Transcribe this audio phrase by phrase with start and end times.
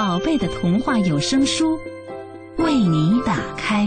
[0.00, 1.78] 宝贝的童话有声书
[2.56, 3.86] 为你打开。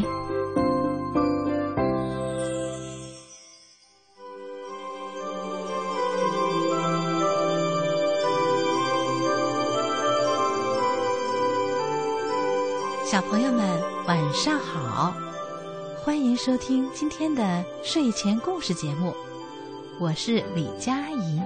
[13.04, 15.16] 小朋友们，晚上好。
[16.04, 19.16] 欢迎收听今天的睡前故事节目，
[20.00, 21.42] 我是李佳怡。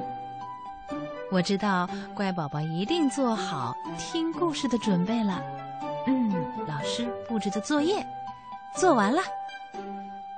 [1.30, 5.42] 我知道乖宝宝一定做好听故事的准备了。
[6.06, 6.34] 嗯，
[6.66, 8.06] 老师布置的作业
[8.76, 9.22] 做完了，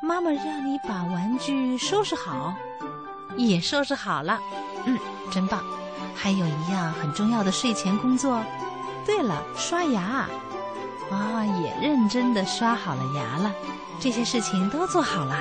[0.01, 2.55] 妈妈让你把玩具收拾好，
[3.37, 4.39] 也收拾好了。
[4.85, 4.97] 嗯，
[5.31, 5.63] 真棒。
[6.15, 8.41] 还有一样很重要的睡前工作，
[9.05, 10.27] 对了，刷牙。
[11.11, 13.53] 啊，也认真的刷好了牙了。
[13.99, 15.37] 这些事情都做好啦，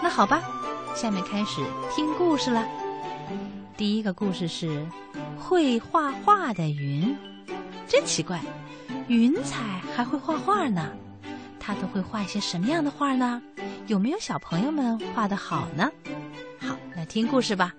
[0.00, 0.40] 那好吧，
[0.94, 1.60] 下面开始
[1.94, 2.64] 听故事了。
[3.76, 4.86] 第一个故事是
[5.36, 7.16] 会画画的云，
[7.88, 8.40] 真奇怪，
[9.08, 10.92] 云彩还会画画呢。
[11.58, 13.42] 它都会画一些什么样的画呢？
[13.88, 15.90] 有没有小朋友们画的好呢？
[16.60, 17.74] 好，来听故事吧。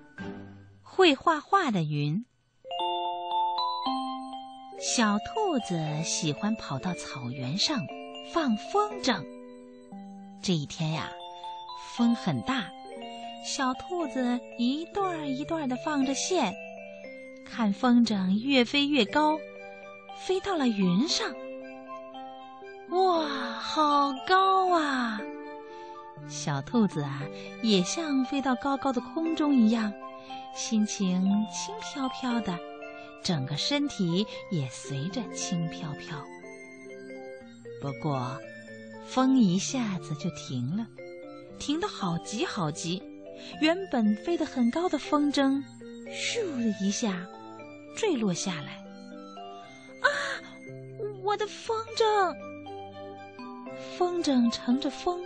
[0.82, 2.24] 会画画的云，
[4.78, 7.80] 小兔子喜欢跑到草原上
[8.34, 9.24] 放风筝。
[10.42, 11.08] 这一天呀，
[11.96, 12.64] 风很大，
[13.44, 16.54] 小兔子一段儿一段儿的放着线，
[17.44, 19.38] 看风筝越飞越高，
[20.18, 21.32] 飞到了云上。
[22.90, 23.26] 哇，
[23.60, 25.20] 好高啊！
[26.28, 27.22] 小兔子啊，
[27.62, 29.92] 也像飞到高高的空中一样，
[30.54, 31.22] 心情
[31.52, 32.58] 轻飘飘的，
[33.22, 36.16] 整个身体也随着轻飘飘。
[37.80, 38.36] 不过，
[39.06, 40.86] 风一下子就停了，
[41.58, 43.00] 停得好急好急。
[43.60, 45.62] 原本飞得很高的风筝，
[46.10, 47.26] 咻的一下
[47.96, 48.84] 坠落下来。
[50.00, 50.08] 啊，
[51.22, 52.34] 我的风筝！
[53.96, 55.20] 风筝乘着风，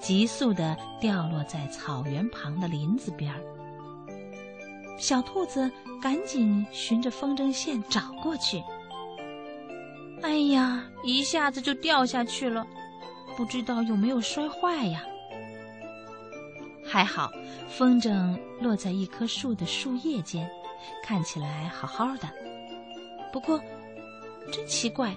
[0.00, 3.40] 急速的掉落在草原旁的林子边儿。
[4.98, 8.62] 小兔子赶紧循着风筝线找过去。
[10.22, 12.66] 哎呀，一下子就掉下去了。
[13.36, 15.04] 不知道有没有摔坏呀？
[16.86, 17.30] 还好，
[17.68, 20.48] 风筝落在一棵树的树叶间，
[21.04, 22.28] 看起来好好的。
[23.32, 23.60] 不过，
[24.52, 25.14] 真奇怪，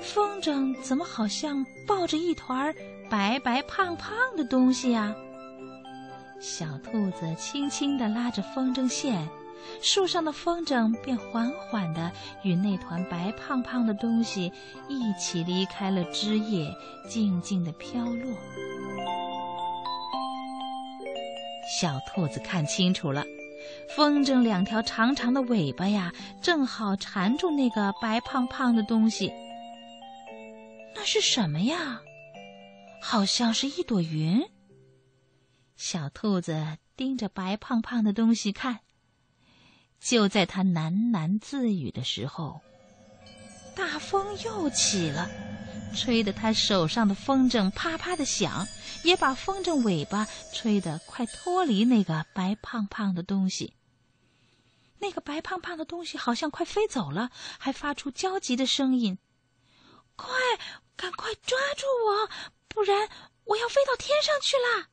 [0.00, 2.74] 风筝怎么好像抱着一团
[3.10, 5.14] 白白胖胖的东西呀？
[6.40, 9.28] 小兔子轻轻地拉着风筝线。
[9.80, 12.10] 树上的风筝便缓缓地
[12.42, 14.52] 与那团白胖胖的东西
[14.88, 16.68] 一起离开了枝叶，
[17.08, 18.36] 静静地飘落。
[21.66, 23.24] 小兔子看清楚了，
[23.94, 26.12] 风筝两条长长的尾巴呀，
[26.42, 29.32] 正好缠住那个白胖胖的东西。
[30.94, 32.00] 那是什么呀？
[33.00, 34.42] 好像是一朵云。
[35.76, 38.80] 小兔子盯着白胖胖的东西看。
[39.98, 42.60] 就在它喃喃自语的时候，
[43.76, 45.30] 大风又起了，
[45.92, 48.66] 吹得他手上的风筝啪啪的响，
[49.04, 53.74] 也把风筝尾巴吹得快脱离那个白胖胖的东西。
[54.98, 59.18] 那个白胖胖的东西好像快飞走了，还发出焦急的声音
[60.16, 60.34] ：“快，
[60.96, 62.30] 赶快抓住我，
[62.68, 63.08] 不然
[63.44, 64.88] 我要飞到天上去啦！”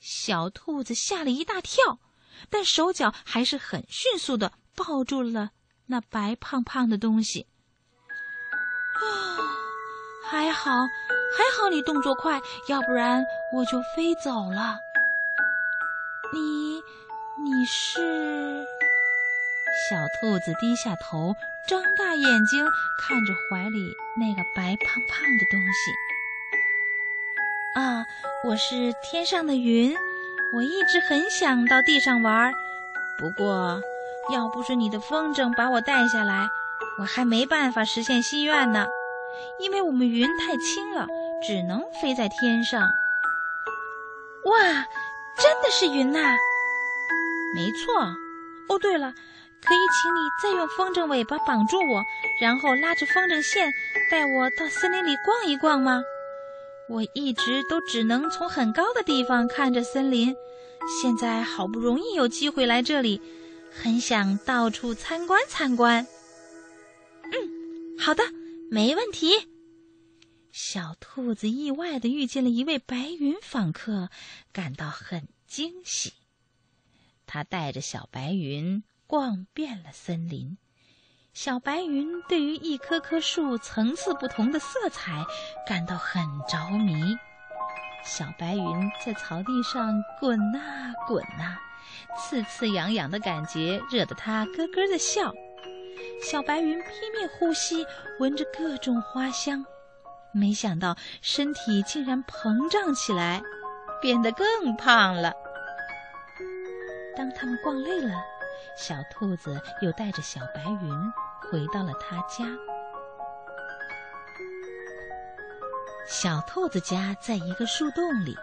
[0.00, 2.00] 小兔子吓了一大跳。
[2.50, 5.52] 但手脚还是很迅速的抱住了
[5.86, 7.46] 那白胖胖的东西。
[8.94, 9.38] 啊，
[10.26, 10.70] 还好，
[11.36, 14.80] 还好你动作快，要不然我就飞走了。
[16.32, 16.82] 你，
[17.44, 18.64] 你是？
[19.88, 21.34] 小兔子低下头，
[21.66, 22.66] 睁大眼睛
[22.98, 25.92] 看着怀里那个白胖胖的东西。
[27.80, 28.06] 啊，
[28.44, 29.96] 我是天上的云。
[30.54, 32.54] 我一直很想到地上玩儿，
[33.18, 33.80] 不过，
[34.32, 36.48] 要不是你的风筝把我带下来，
[37.00, 38.86] 我还没办法实现心愿呢。
[39.58, 41.06] 因为我们云太轻了，
[41.46, 42.82] 只能飞在天上。
[44.44, 44.58] 哇，
[45.38, 46.36] 真的是云呐！
[47.54, 47.94] 没错。
[48.68, 49.12] 哦，对了，
[49.62, 52.02] 可以请你再用风筝尾巴绑住我，
[52.40, 53.72] 然后拉着风筝线
[54.10, 56.02] 带我到森林里逛一逛吗？
[56.88, 60.36] 我一直都只能从很高的地方看着森林，
[61.00, 63.22] 现在好不容易有机会来这里，
[63.72, 66.06] 很想到处参观参观。
[67.24, 68.22] 嗯，好的，
[68.74, 69.28] 没问题。
[70.50, 74.10] 小兔子意外的遇见了一位白云访客，
[74.52, 76.12] 感到很惊喜。
[77.24, 80.58] 他带着小白云逛遍了森林。
[81.32, 85.24] 小白云对于一棵棵树层次不同的色彩
[85.64, 87.16] 感到很着迷。
[88.04, 91.60] 小白云在草地上滚啊滚啊，
[92.18, 95.32] 刺刺痒痒的感觉惹得它咯咯的笑。
[96.22, 97.86] 小白云拼命呼吸，
[98.18, 99.64] 闻着各种花香，
[100.32, 103.42] 没想到身体竟然膨胀起来，
[104.00, 105.32] 变得更胖了。
[107.16, 108.14] 当他们逛累了，
[108.76, 110.90] 小兔子又带着小白云
[111.42, 112.44] 回到了他家。
[116.06, 118.36] 小兔子家在一个树洞里，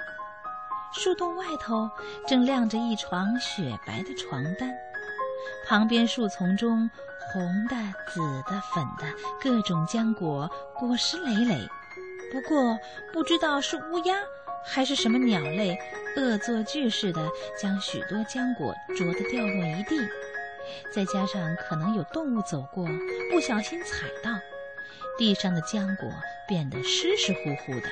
[0.94, 1.89] 树洞外头
[2.27, 4.71] 正晾着一床雪白的床单，
[5.68, 6.89] 旁边树丛中
[7.31, 7.75] 红的、
[8.13, 8.19] 紫
[8.50, 9.06] 的、粉的
[9.42, 11.68] 各种浆果果实累累。
[12.31, 12.78] 不过
[13.12, 14.16] 不知道是乌鸦
[14.66, 15.78] 还是什么鸟类。
[16.18, 17.25] 恶作剧似的
[17.57, 19.95] 将许多浆果啄得掉落一地，
[20.94, 22.86] 再加上可能有动物走过，
[23.31, 24.30] 不小心踩到，
[25.18, 26.10] 地上的浆果
[26.50, 27.88] 变得湿湿乎乎的。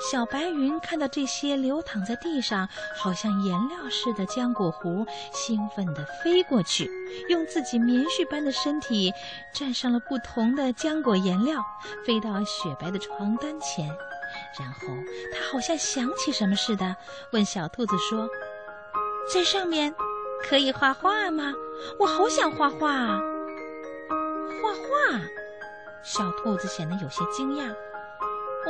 [0.00, 2.66] 小白云看到这些流淌在地上，
[2.96, 6.90] 好像颜料似的浆果糊，兴奋地飞过去，
[7.28, 9.12] 用自己棉絮般的身体
[9.54, 11.62] 蘸上了不同的浆果颜料，
[12.06, 13.86] 飞到雪白的床单前。
[14.58, 14.80] 然后
[15.34, 16.96] 他好像想起什么似的，
[17.32, 18.26] 问小兔子说
[19.32, 19.94] ：“在上面
[20.48, 21.52] 可以画画吗？
[21.98, 23.20] 我好想画画啊！”
[24.62, 25.20] 画画，
[26.02, 27.74] 小兔子显得有些惊讶。“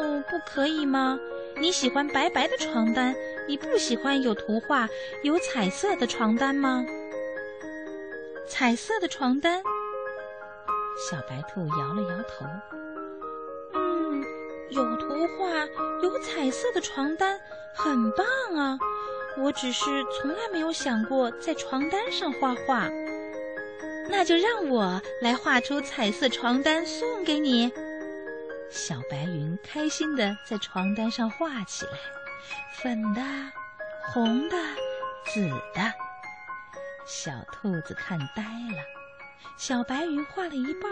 [0.00, 1.18] 哦，不可以吗？
[1.56, 3.14] 你喜欢白白的床单，
[3.46, 4.88] 你不喜欢有图画、
[5.22, 6.84] 有彩色的床单吗？”
[8.48, 9.62] 彩色的床单，
[11.08, 12.46] 小白兔摇了摇头。
[13.74, 14.24] 嗯
[14.70, 15.66] 有图画、
[16.02, 17.38] 有彩色的床单，
[17.74, 18.26] 很棒
[18.56, 18.78] 啊！
[19.38, 22.88] 我只是从来没有想过在床单上画画。
[24.08, 27.72] 那就让我来画出彩色床单送给你。
[28.70, 31.92] 小白云开心地在床单上画起来，
[32.72, 33.20] 粉的、
[34.12, 34.56] 红的、
[35.26, 35.92] 紫的。
[37.06, 38.82] 小兔子看呆了。
[39.56, 40.90] 小白云画了一半。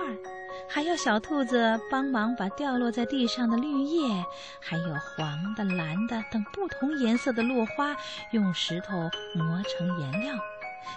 [0.69, 4.25] 还要小兔子帮忙把掉落在地上的绿叶，
[4.61, 7.97] 还有黄的、蓝的等不同颜色的落花，
[8.33, 10.35] 用石头磨成颜料，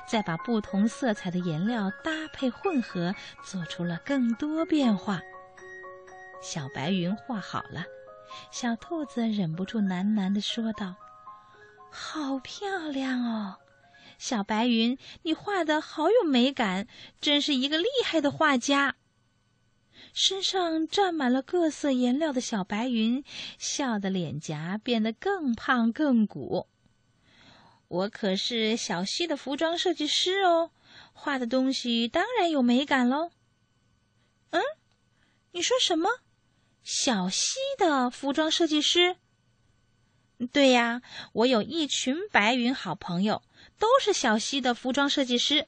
[0.08, 3.14] 再把不同色彩的颜料搭配混合，
[3.44, 5.22] 做出了更多变化。
[6.42, 7.86] 小白云画好了，
[8.52, 10.96] 小兔子忍不住喃喃地说道
[11.92, 13.58] ：“好漂亮哦，
[14.18, 16.88] 小白云，你画的好有美感，
[17.20, 18.96] 真是一个厉害的画家。”
[20.14, 23.24] 身上沾满了各色颜料的小白云，
[23.58, 26.68] 笑得脸颊变得更胖更鼓。
[27.88, 30.72] 我可是小溪的服装设计师哦，
[31.14, 33.32] 画的东西当然有美感喽。
[34.50, 34.62] 嗯，
[35.52, 36.10] 你说什么？
[36.84, 39.18] 小溪的服装设计师？
[40.52, 41.02] 对呀，
[41.34, 43.44] 我有一群白云好朋友，
[43.78, 45.68] 都是小溪的服装设计师。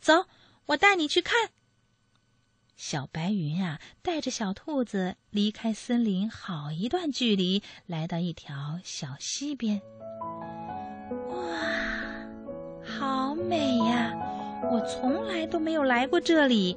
[0.00, 0.26] 走，
[0.66, 1.50] 我带你去看。
[2.76, 9.80] 小白云啊，带着小兔子离开森林好一段距离，来到一条小溪边。
[11.28, 11.36] 哇，
[12.84, 14.12] 好美呀！
[14.70, 16.76] 我从来都没有来过这里。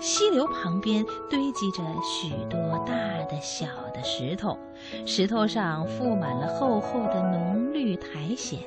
[0.00, 2.92] 溪流旁边堆积着许多大
[3.28, 4.58] 的、小的石头，
[5.06, 8.58] 石头上覆满了厚厚的浓绿苔藓。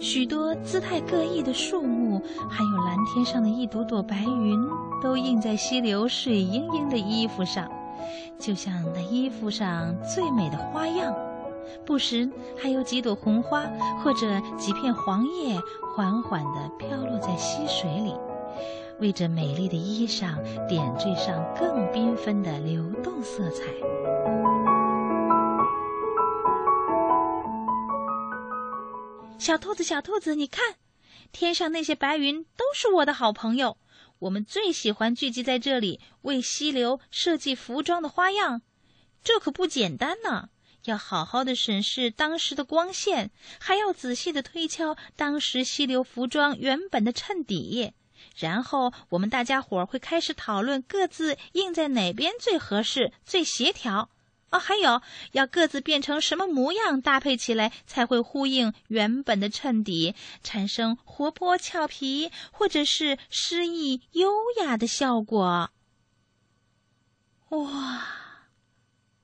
[0.00, 2.20] 许多姿态各异的树木，
[2.50, 4.58] 还有蓝天上的一朵朵白云，
[5.00, 7.70] 都映在溪流水盈盈的衣服上，
[8.38, 11.14] 就像那衣服上最美的花样。
[11.86, 12.28] 不时
[12.60, 13.64] 还有几朵红花
[14.02, 15.58] 或者几片黄叶，
[15.94, 18.14] 缓缓地飘落在溪水里，
[19.00, 20.36] 为这美丽的衣裳
[20.66, 23.64] 点缀上更缤纷的流动色彩。
[29.38, 30.76] 小兔子，小兔子，你看，
[31.32, 33.76] 天上那些白云都是我的好朋友。
[34.20, 38.62] 我们最喜欢聚集在这里，为溪流设计服装的花样。
[39.22, 40.48] 这可不简单呢，
[40.84, 47.92] 要好好的审视当时的光线，还要仔细的推敲当时溪流服装原本的衬底。
[48.36, 54.10] 然后我们大家伙会开始讨论各自印在哪边最合适、最协调。
[54.50, 60.14] 哦，还有要各自变成什么模样，搭配起来才会呼应原本的衬底，
[60.44, 64.30] 产生活泼俏皮或者是诗意优
[64.62, 65.70] 雅的效果。
[67.48, 68.06] 哇，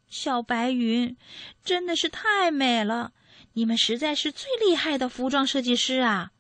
[0.08, 1.16] 小白云
[1.64, 3.12] 真的是太美了！
[3.52, 6.32] 你们实在是最厉害的服装设计师啊！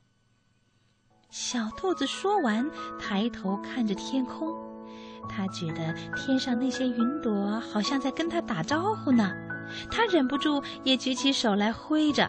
[1.30, 2.68] 小兔子说完，
[2.98, 4.52] 抬头看着天空。
[5.28, 9.30] 他觉得天上那些云朵好像在跟他打招呼呢，
[9.88, 12.28] 他忍不住也举起手来挥着。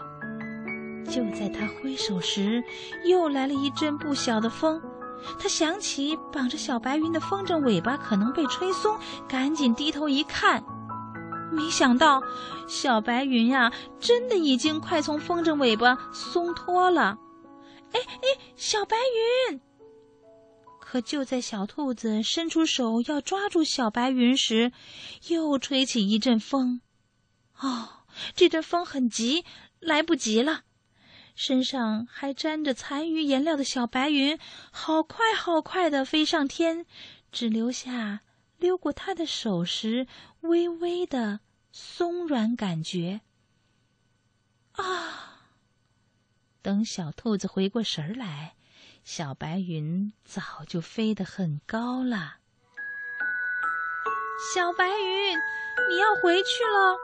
[1.09, 2.63] 就在他挥手时，
[3.03, 4.79] 又来了一阵不小的风。
[5.39, 8.95] 他想起绑着小白云的风筝尾巴可能被吹松，
[9.27, 10.63] 赶紧低头一看，
[11.51, 12.21] 没想到
[12.67, 17.17] 小白云呀，真的已经快从风筝尾巴松脱了。
[17.93, 18.95] 哎哎，小白
[19.49, 19.59] 云！
[20.79, 24.71] 可就在小兔子伸出手要抓住小白云时，
[25.27, 26.81] 又吹起一阵风。
[27.59, 28.05] 哦，
[28.35, 29.45] 这阵风很急，
[29.79, 30.63] 来不及了。
[31.33, 34.37] 身上还沾着残余颜料的小白云，
[34.71, 36.85] 好快好快的飞上天，
[37.31, 38.21] 只留下
[38.57, 40.07] 溜过他的手时
[40.41, 41.39] 微微的
[41.71, 43.21] 松软感觉。
[44.73, 45.30] 啊！
[46.61, 48.53] 等小兔子回过神来。
[49.03, 52.35] 小白云早就飞得很高了。
[54.53, 55.37] 小白云，
[55.89, 56.97] 你要回去了，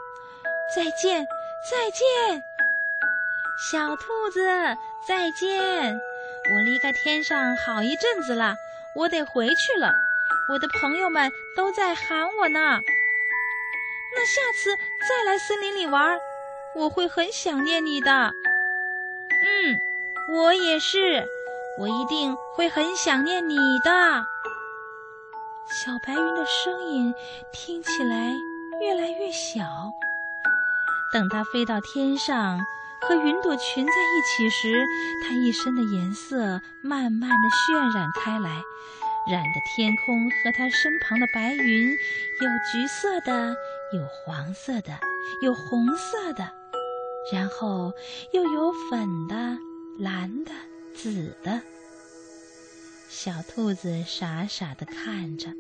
[0.76, 1.26] 再见，
[1.72, 2.42] 再见。
[3.72, 4.46] 小兔子，
[5.08, 6.00] 再见。
[6.54, 8.56] 我离开天上好一阵子了，
[8.96, 9.92] 我得回去了。
[10.50, 12.80] 我的朋友们都在喊我呢。
[14.16, 14.76] 那下次
[15.08, 16.20] 再来森林里玩，
[16.76, 18.32] 我会很想念你的。
[19.48, 19.80] 嗯，
[20.36, 21.26] 我也是。
[21.80, 24.26] 我一定会很想念你的，
[25.70, 27.14] 小白云的声音
[27.54, 28.34] 听起来
[28.82, 29.94] 越来越小。
[31.14, 32.60] 等它飞到天上，
[33.02, 34.84] 和云朵群在一起时，
[35.24, 38.64] 它一身的颜色慢慢的渲染开来，
[39.32, 43.56] 染的天空和它身旁的白云有橘色的，
[43.94, 45.00] 有黄色的，
[45.44, 46.52] 有红色的，
[47.32, 47.92] 然后
[48.34, 49.58] 又有粉的、
[50.00, 50.52] 蓝的。
[50.96, 51.62] 紫的，
[53.08, 55.54] 小兔子傻傻的看着。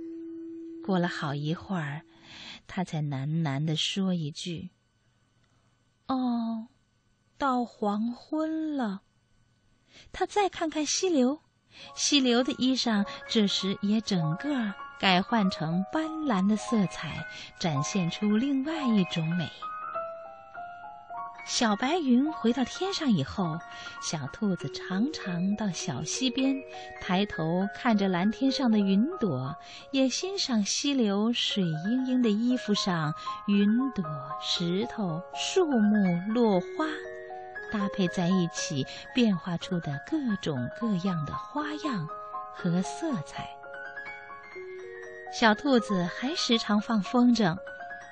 [0.83, 2.01] 过了好一会儿，
[2.65, 4.71] 它才喃喃的说一句
[6.09, 6.69] ：“哦，
[7.37, 9.03] 到黄昏了。”
[10.11, 11.39] 他再看看溪流，
[11.95, 17.27] 溪流的衣裳这时也整个改换成斑斓的色彩，
[17.59, 19.47] 展现出另外一种美。
[21.47, 23.57] 小白云回到天上以后，
[24.01, 26.61] 小兔子常常到小溪边，
[27.01, 29.55] 抬头看着蓝天上的云朵，
[29.91, 33.13] 也欣赏溪流水盈盈的衣服上
[33.47, 34.03] 云朵、
[34.41, 36.85] 石头、树木、落花
[37.71, 38.85] 搭配在一起
[39.15, 42.07] 变化出的各种各样的花样
[42.53, 43.49] 和色彩。
[45.33, 47.57] 小兔子还时常放风筝。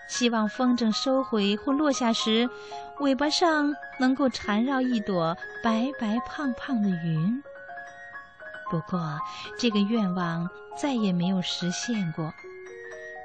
[0.07, 2.49] 希望风筝收回或落下时，
[2.99, 7.43] 尾巴上能够缠绕一朵白白胖胖的云。
[8.69, 9.19] 不过，
[9.59, 12.33] 这个愿望再也没有实现过。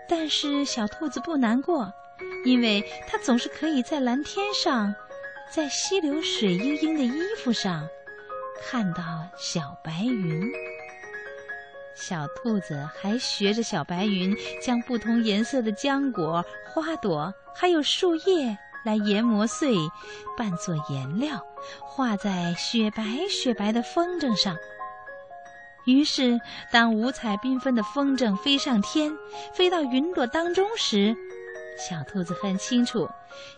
[0.09, 1.93] 但是，小兔子不难过，
[2.45, 4.95] 因为它总是可以在蓝天上，
[5.51, 7.87] 在溪流水盈盈的衣服上，
[8.63, 9.03] 看到
[9.39, 10.51] 小白云。
[11.95, 19.75] 小兔子还学着小白云，将不同颜色的浆果、花朵，还有树叶来研磨碎，
[20.37, 21.41] 拌作颜料，
[21.83, 24.57] 画在雪白雪白的风筝上。
[25.85, 26.41] 于是，
[26.73, 29.13] 当五彩缤纷的风筝飞上天，
[29.55, 31.15] 飞到云朵当中时，
[31.77, 33.09] 小兔子很清楚，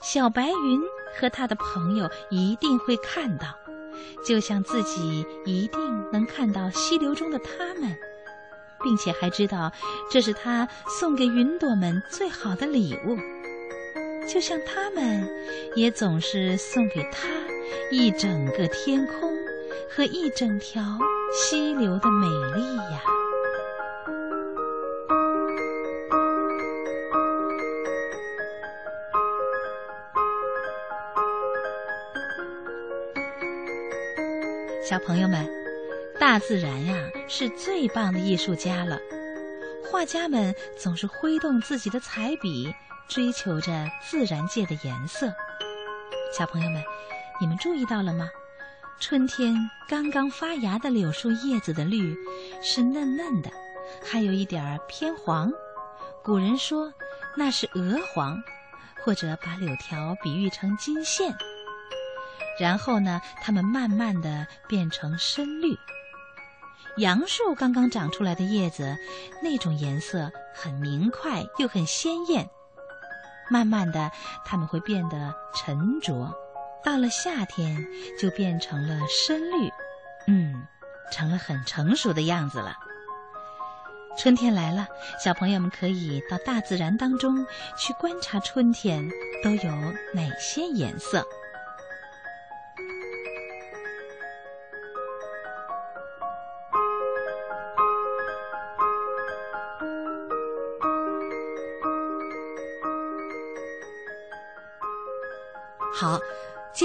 [0.00, 0.80] 小白云
[1.20, 3.46] 和他的朋友一定会看到，
[4.26, 7.96] 就像自己一定能看到溪流中的他们。
[8.82, 9.72] 并且还知道，
[10.10, 13.16] 这是他送给云朵们最好的礼物，
[14.28, 15.28] 就像他们
[15.74, 17.28] 也总是送给他
[17.90, 19.30] 一整个天空
[19.90, 20.82] 和一整条
[21.32, 23.02] 溪流的美丽呀。
[34.84, 35.61] 小朋友们。
[36.22, 36.94] 大自然呀，
[37.26, 38.96] 是最棒的艺术家了。
[39.84, 42.72] 画家们总是挥动自己的彩笔，
[43.08, 45.32] 追求着自然界的颜色。
[46.32, 46.80] 小朋友们，
[47.40, 48.30] 你们注意到了吗？
[49.00, 49.52] 春天
[49.88, 52.16] 刚刚发芽的柳树叶子的绿
[52.62, 53.50] 是嫩嫩的，
[54.00, 55.50] 还有一点儿偏黄。
[56.22, 56.94] 古人说
[57.36, 58.40] 那是鹅黄，
[59.02, 61.34] 或者把柳条比喻成金线。
[62.60, 65.76] 然后呢，它们慢慢的变成深绿。
[66.98, 68.96] 杨树刚刚长出来的叶子，
[69.42, 72.48] 那种颜色很明快又很鲜艳。
[73.50, 74.10] 慢慢的，
[74.44, 76.32] 它们会变得沉着。
[76.84, 77.86] 到了夏天，
[78.18, 79.70] 就变成了深绿，
[80.26, 80.66] 嗯，
[81.10, 82.76] 成了很成熟的样子了。
[84.18, 84.86] 春天来了，
[85.22, 87.46] 小朋友们可以到大自然当中
[87.78, 89.08] 去观察春天
[89.42, 89.72] 都有
[90.12, 91.26] 哪些颜色。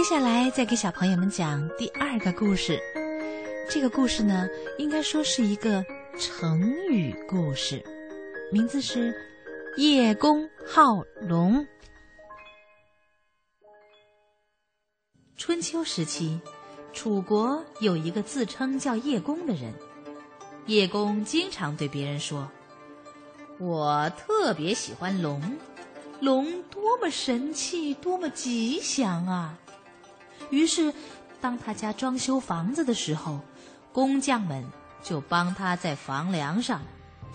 [0.07, 2.79] 接下来再给小朋友们讲第二个故事。
[3.69, 4.47] 这个故事呢，
[4.77, 5.83] 应该说是一个
[6.17, 7.83] 成语故事，
[8.49, 9.11] 名字是
[9.75, 11.59] 《叶公好龙》。
[15.35, 16.39] 春秋时期，
[16.93, 19.73] 楚国有一个自称叫叶公的人。
[20.67, 22.49] 叶公经常对别人说
[23.59, 25.57] ：“我特别喜欢龙，
[26.21, 29.59] 龙多么神气，多么吉祥啊！”
[30.49, 30.93] 于是，
[31.41, 33.41] 当他家装修房子的时候，
[33.91, 34.65] 工匠们
[35.03, 36.81] 就帮他在房梁上、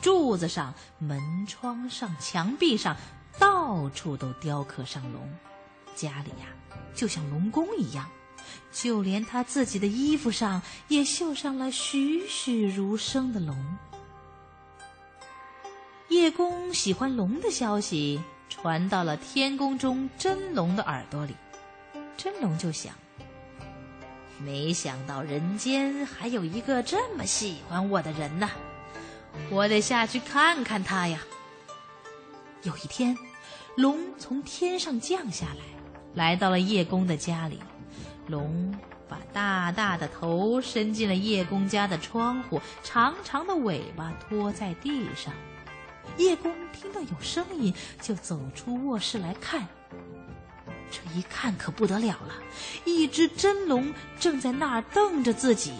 [0.00, 2.96] 柱子上、门窗上、墙壁上，
[3.38, 5.28] 到处都雕刻上龙。
[5.94, 6.46] 家里呀，
[6.94, 8.08] 就像龙宫一样，
[8.72, 13.56] 就连他自己的衣服上也绣上了栩栩如生的龙。
[16.08, 21.36] 叶公喜欢龙的消息传到了天宫中真龙的耳朵里，
[22.16, 22.94] 真龙就想。
[24.44, 28.50] 没想到人间还有一个这么喜欢我的人呢，
[29.50, 31.20] 我得下去看看他呀。
[32.62, 33.16] 有一天，
[33.76, 35.64] 龙从天上降下来，
[36.14, 37.60] 来到了叶公的家里。
[38.26, 38.74] 龙
[39.08, 45.32] 把大大的头伸进了叶公家的窗户，长长的尾巴拖在地上。
[46.16, 49.66] 叶公听到有声音，就走出卧室来看。
[50.92, 52.34] 这一看可不得了了，
[52.84, 55.72] 一只真龙正在那儿瞪着自己。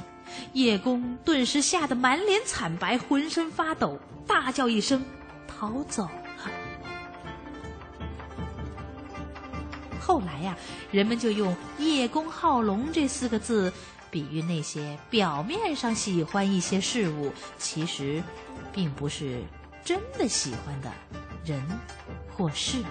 [0.55, 5.05] 叶公顿时吓得满脸惨白，浑身发抖，大叫一声，
[5.47, 6.51] 逃走了。
[10.01, 10.57] 后来呀，
[10.91, 13.71] 人们就用“叶公好龙”这四个字，
[14.11, 18.23] 比喻那些表面上喜欢一些事物，其实
[18.73, 19.43] 并不是
[19.85, 20.91] 真的喜欢的
[21.45, 21.63] 人
[22.35, 22.83] 或事。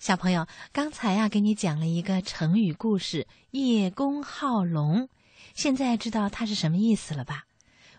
[0.00, 5.10] 小朋友，刚才呀，给你讲了一个成语故事“叶公好龙”，
[5.54, 7.44] 现在知道它是什么意思了吧？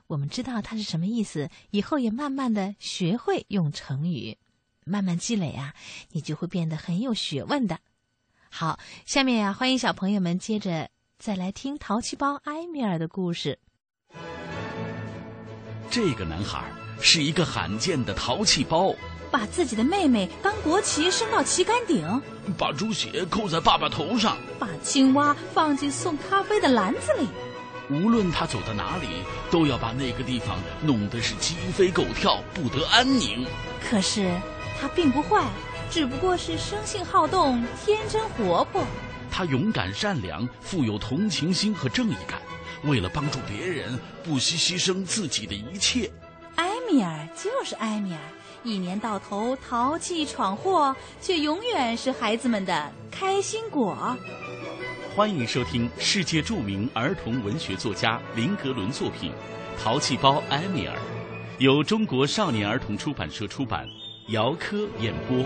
[0.07, 4.39] 我们知道它是什么意思，以后也慢慢的学会用成语，
[4.83, 5.75] 慢慢积累啊，
[6.09, 7.77] 你就会变得很有学问的。
[8.49, 13.59] 好，下面呀，欢迎小朋友们接着再来听淘气包埃米尔的故事。
[15.91, 16.65] 这个男孩
[16.99, 18.95] 是一个罕见的淘气包。
[19.31, 22.21] 把自己的妹妹当国旗升到旗杆顶，
[22.57, 27.27] 把猪血扣在爸爸头上，把青蛙放进送咖啡的篮子里。
[27.89, 29.07] 无论他走到哪里，
[29.49, 33.45] 都要把那个地方弄得是鸡飞狗跳，不得安宁。
[33.89, 34.29] 可是
[34.79, 35.45] 他并不坏，
[35.89, 38.83] 只不过是生性好动，天真活泼。
[39.29, 42.41] 他勇敢善良，富有同情心和正义感，
[42.83, 46.11] 为了帮助别人，不惜牺牲自己的一切。
[46.55, 48.19] 埃米尔就是埃米尔。
[48.63, 54.15] 一年到头淘气闯祸，却永远是孩子们的开心果。
[55.15, 59.31] 欢迎收听世界著名儿童文学作家林格伦作品
[59.83, 60.95] 《淘气包埃米尔》，
[61.57, 63.89] 由中国少年儿童出版社出版，
[64.27, 65.43] 姚科演播。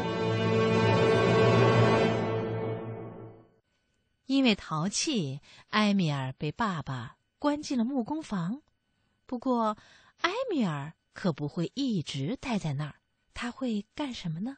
[4.26, 8.62] 因为淘气，埃米尔被爸爸关进了木工房。
[9.26, 9.78] 不过，
[10.20, 12.96] 埃米尔可不会一直待在那儿。
[13.36, 14.58] 他会干什么呢？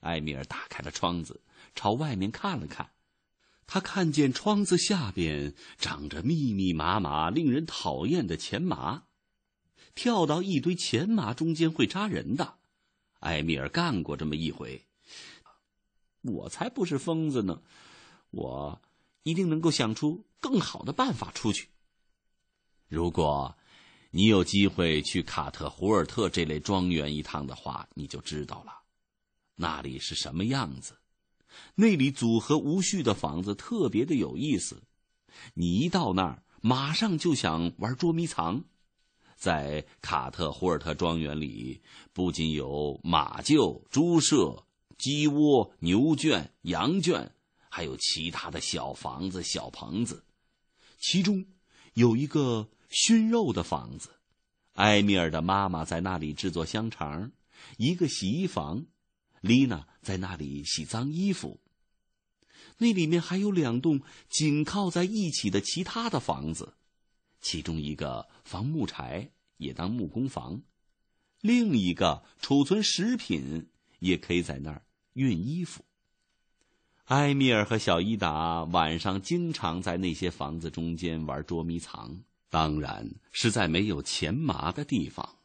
[0.00, 1.40] 埃米尔打开了窗子，
[1.74, 2.90] 朝外面看了看。
[3.66, 9.04] 他看见窗子下边长着密密麻麻、令人讨厌的钱麻。
[9.94, 12.58] 跳到一堆钱麻中间会扎人的。
[13.20, 14.84] 埃米尔干过这么一回。
[16.22, 17.62] 我才不是疯子呢！
[18.30, 18.82] 我
[19.22, 21.68] 一定能够想出更好的办法出去。
[22.88, 23.56] 如果
[24.14, 28.82] 你有机会去卡特胡尔特这类庄园一趟的话，你就知道了，
[29.54, 30.98] 那里是什么样子。
[31.76, 34.82] 那里组合无序的房子特别的有意思，
[35.54, 38.64] 你一到那儿，马上就想玩捉迷藏。
[39.34, 41.80] 在卡特胡尔特庄园里，
[42.12, 44.66] 不仅有马厩、猪舍、
[44.98, 47.34] 鸡窝、牛圈、羊圈，
[47.70, 50.22] 还有其他的小房子、小棚子，
[50.98, 51.46] 其中
[51.94, 52.68] 有一个。
[52.92, 54.10] 熏肉的房子，
[54.74, 57.30] 埃米尔的妈妈在那里制作香肠；
[57.78, 58.84] 一个洗衣房，
[59.40, 61.58] 丽娜在那里洗脏衣服。
[62.76, 66.74] 那里面还有两栋紧靠在一起的其他的房子，
[67.40, 70.60] 其中一个放木柴，也当木工房；
[71.40, 73.68] 另一个储存食品，
[74.00, 74.82] 也可以在那儿
[75.14, 75.84] 熨衣服。
[77.06, 82.22] 埃米尔和小伊达晚上经常在那些房子中间玩捉迷藏。
[82.52, 85.38] 当然是在没有钱麻的地方，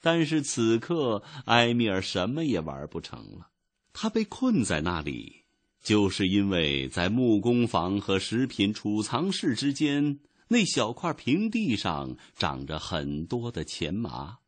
[0.00, 3.50] 但是此刻埃米尔什么也玩不成了。
[3.92, 5.44] 他被困在那里，
[5.82, 14.38] 就是因为在木工房和食品储藏室之间那小块平地上长着很多的钱麻。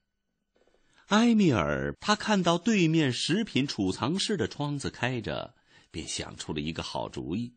[1.08, 5.54] 埃米尔他看到对面食品储藏室的窗子开着，
[5.90, 7.52] 便想出了一个好主意。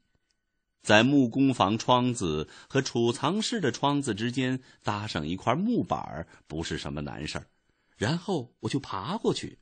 [0.82, 7.48] 在木工房窗子和储藏室的窗子之间搭上一块木板不是什么难事儿。
[7.98, 9.60] 然后我就爬过去。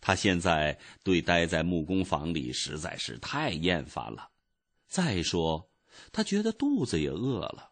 [0.00, 4.30] 他现在对待在木工房里实在是太厌烦了。
[4.88, 5.70] 再说，
[6.10, 7.70] 他觉得肚子也饿了。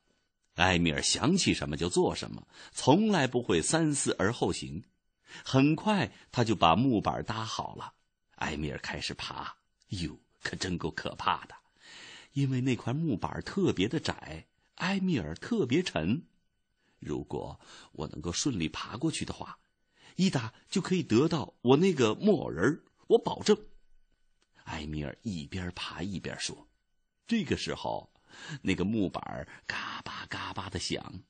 [0.57, 4.85] 埃米尔想起什么就做什么，从来不会三思而后行。
[5.45, 7.95] 很快，他就把木板搭好了。
[8.37, 9.57] 埃米尔开始爬，
[9.89, 11.55] 哟，可真够可怕的。
[12.33, 16.23] 因为那块木板特别的窄，埃米尔特别沉。
[16.99, 17.59] 如果
[17.93, 19.59] 我能够顺利爬过去的话，
[20.17, 23.57] 伊达就可以得到我那个木偶人我保证。
[24.65, 26.69] 埃米尔一边爬一边说。
[27.27, 28.13] 这个时候，
[28.63, 31.23] 那个木板嘎巴嘎巴的响。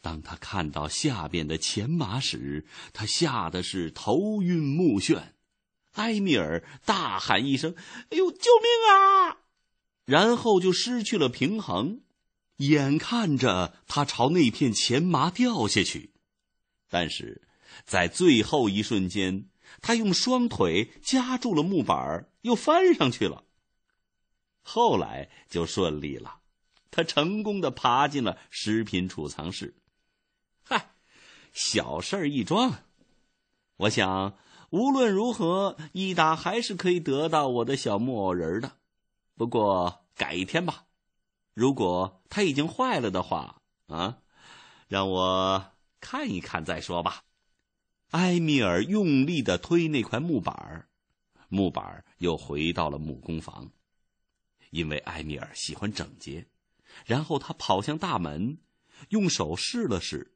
[0.00, 5.34] 当他看到下边的钱麻时，他吓得是头晕目眩。
[5.92, 7.74] 埃米尔大喊一声
[8.10, 9.38] ：“哎呦，救命啊！”
[10.04, 12.00] 然后就失去了平衡，
[12.56, 16.12] 眼看着他朝那片钱麻掉下去，
[16.88, 17.42] 但是
[17.84, 19.48] 在最后一瞬间，
[19.80, 23.44] 他用双腿夹住了木板，又翻上去了。
[24.60, 26.40] 后来就顺利了，
[26.90, 29.76] 他成功的爬进了食品储藏室。
[30.62, 30.94] 嗨，
[31.52, 32.82] 小事儿一桩。
[33.78, 34.36] 我想
[34.70, 38.76] 无论如何，伊达还是可以得到我的小木偶人的。
[39.34, 40.86] 不过改一天吧，
[41.54, 44.22] 如果它已经坏了的话，啊，
[44.88, 47.24] 让我看一看再说吧。
[48.10, 50.88] 埃米尔用力的推那块木板
[51.48, 53.72] 木板又回到了木工房。
[54.70, 56.48] 因为埃米尔喜欢整洁，
[57.04, 58.58] 然后他跑向大门，
[59.10, 60.34] 用手试了试，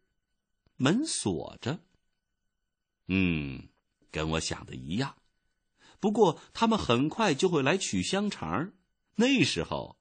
[0.76, 1.80] 门锁着。
[3.08, 3.68] 嗯，
[4.10, 5.16] 跟我想的一样。
[6.00, 8.72] 不过他们很快就会来取香肠。
[9.16, 9.96] 那时候，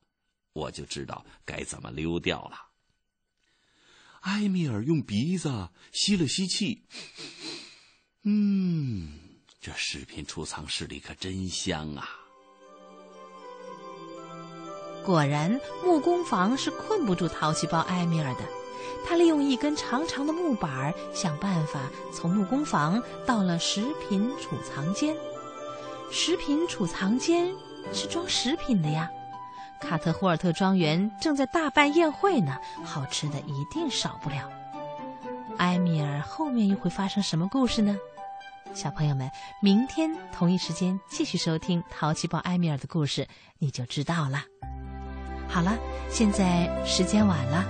[0.53, 2.67] 我就知道该怎么溜掉了。
[4.21, 6.83] 埃米尔用鼻子吸了吸气，
[8.23, 9.19] 嗯，
[9.61, 12.09] 这食品储藏室里可真香啊！
[15.05, 18.41] 果然，木工房是困不住淘气包埃米尔的。
[19.07, 25.15] 他利用一根长长的木板，想办法从木工房到了食品储藏间。
[26.11, 27.55] 食品储藏间。
[27.93, 29.09] 是装食品的呀，
[29.79, 34.49] 卡特霍尔特庄园正在大办宴会呢，好吃的一定少不了。
[35.57, 37.97] 埃米尔后面又会发生什么故事呢？
[38.73, 39.29] 小朋友们，
[39.61, 43.25] 明天同一时间继续收听《淘气包埃米尔》的故事，
[43.59, 44.43] 你就知道了。
[45.47, 45.77] 好了，
[46.09, 47.63] 现在时间晚了，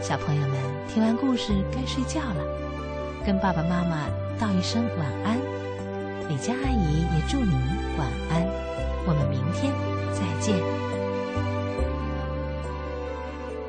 [0.00, 0.56] 小朋友们
[0.88, 2.42] 听完故事该睡觉了，
[3.26, 4.08] 跟爸爸妈妈
[4.40, 5.36] 道一声晚安。
[6.30, 7.52] 李佳阿姨也祝你
[7.98, 8.47] 晚安。
[9.48, 9.72] 明天
[10.12, 10.54] 再见，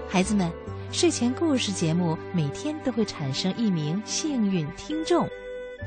[0.09, 0.51] 孩子们。
[0.91, 5.29] 睡前故事节目每天都会产生一名幸运听众，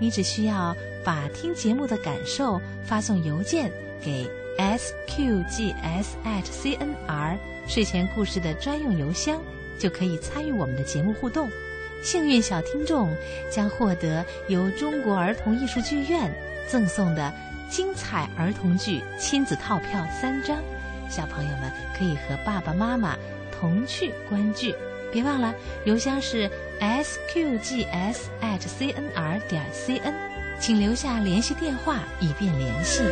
[0.00, 0.74] 你只需要
[1.04, 3.70] 把听节目的感受发送邮件
[4.02, 9.42] 给 s q g s at c n r 睡前故事的专用邮箱，
[9.78, 11.50] 就可以参与我们的节目互动。
[12.02, 13.14] 幸运小听众
[13.50, 16.32] 将获得由中国儿童艺术剧院
[16.66, 17.30] 赠送的。
[17.72, 20.58] 精彩儿童剧亲子套票三张
[21.08, 23.16] 小朋友们可以和爸爸妈妈
[23.50, 24.74] 同去观剧。
[25.10, 25.54] 别忘了
[25.86, 28.20] 邮箱是 sqgsatcnr
[29.48, 30.12] 点 cn
[30.60, 33.02] 请留下联系电话以便联系。